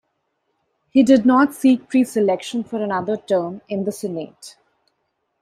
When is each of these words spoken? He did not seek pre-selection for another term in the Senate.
He 0.89 1.03
did 1.03 1.27
not 1.27 1.53
seek 1.53 1.87
pre-selection 1.87 2.63
for 2.63 2.83
another 2.83 3.17
term 3.17 3.61
in 3.69 3.83
the 3.83 3.91
Senate. 3.91 4.57